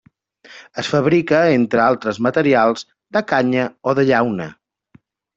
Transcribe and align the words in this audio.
Es 0.83 0.87
fabrica, 0.91 1.41
entre 1.57 1.83
altres 1.83 2.19
materials, 2.27 2.85
de 3.17 3.23
canya 3.33 3.67
o 3.91 3.95
de 4.01 4.07
llauna. 4.09 4.49